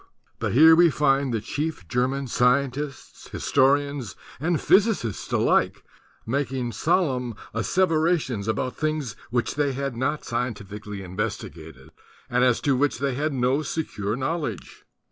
[0.39, 5.83] But here we find the chief German scientists, historians and physicists alike,
[6.25, 11.91] making solemn asseverations about things which they had not scientifically investigated
[12.31, 14.85] and as to which they had no secure knowledge.